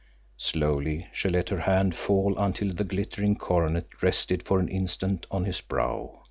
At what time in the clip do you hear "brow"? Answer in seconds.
5.61-6.17